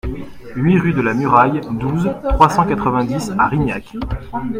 [0.55, 3.93] huit rue de la Muraille, douze, trois cent quatre-vingt-dix à Rignac